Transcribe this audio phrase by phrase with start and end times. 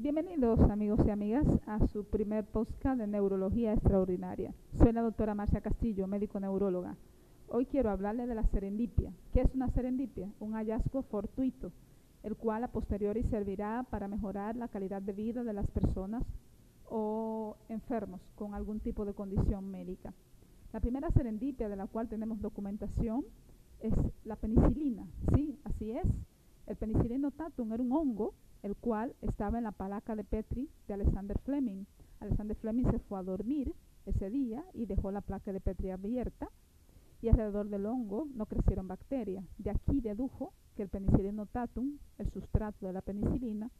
[0.00, 4.54] Bienvenidos amigos y amigas a su primer podcast de Neurología Extraordinaria.
[4.78, 6.94] Soy la doctora Marcia Castillo, médico neuróloga.
[7.48, 9.12] Hoy quiero hablarles de la serendipia.
[9.32, 10.32] ¿Qué es una serendipia?
[10.38, 11.72] Un hallazgo fortuito,
[12.22, 16.22] el cual a posteriori servirá para mejorar la calidad de vida de las personas
[16.88, 20.14] o enfermos con algún tipo de condición médica.
[20.72, 23.24] La primera serendipia de la cual tenemos documentación
[23.80, 23.94] es
[24.24, 25.08] la penicilina.
[25.34, 26.06] Sí, así es.
[26.68, 28.32] El penicilino tatum era un hongo
[28.62, 31.84] el cual estaba en la palaca de Petri de Alexander Fleming.
[32.20, 33.74] Alexander Fleming se fue a dormir
[34.06, 36.50] ese día y dejó la placa de Petri abierta
[37.20, 39.44] y alrededor del hongo no crecieron bacterias.
[39.58, 43.70] De aquí dedujo que el penicilino tatum, el sustrato de la penicilina,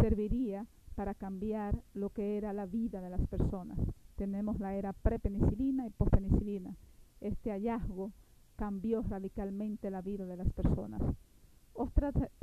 [0.00, 3.78] serviría para cambiar lo que era la vida de las personas.
[4.16, 6.76] Tenemos la era prepenicilina y postpenicilina.
[7.20, 8.12] Este hallazgo
[8.56, 11.02] cambió radicalmente la vida de las personas.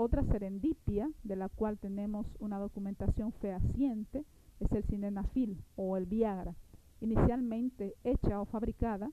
[0.06, 4.26] Otra, serendipia de la cual tenemos una documentación fehaciente
[4.60, 6.56] es el cinenafil o el Viagra,
[7.00, 9.10] inicialmente hecha o fabricada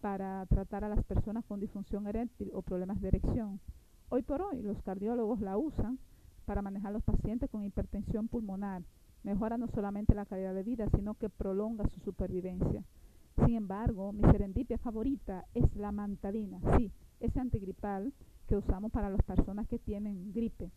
[0.00, 3.60] para tratar a las personas con disfunción eréctil o problemas de erección.
[4.08, 5.98] Hoy por hoy los cardiólogos la usan
[6.46, 8.82] para manejar a los pacientes con hipertensión pulmonar.
[9.22, 12.82] Mejora no solamente la calidad de vida, sino que prolonga su supervivencia.
[13.44, 18.14] Sin embargo, mi serendipia favorita es la mantadina, sí, ese antigripal
[18.50, 20.72] que usamos para las personas que tienen gripe.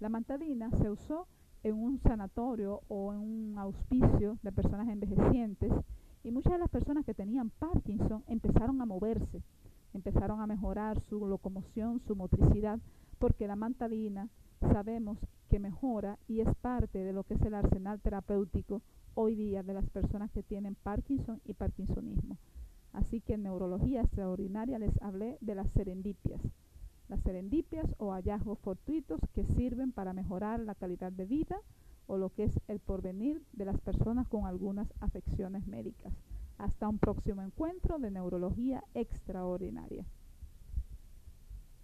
[0.00, 1.26] La mantadina se usó
[1.62, 5.70] en un sanatorio o en un auspicio de personas envejecientes
[6.24, 9.42] y muchas de las personas que tenían Parkinson empezaron a moverse,
[9.92, 12.80] empezaron a mejorar su locomoción, su motricidad,
[13.18, 15.18] porque la mantadina sabemos
[15.50, 18.80] que mejora y es parte de lo que es el arsenal terapéutico
[19.12, 22.38] hoy día de las personas que tienen Parkinson y Parkinsonismo.
[22.94, 26.40] Así que en neurología extraordinaria les hablé de las serendipias
[27.08, 31.60] las serendipias o hallazgos fortuitos que sirven para mejorar la calidad de vida
[32.06, 36.12] o lo que es el porvenir de las personas con algunas afecciones médicas.
[36.56, 40.04] Hasta un próximo encuentro de neurología extraordinaria.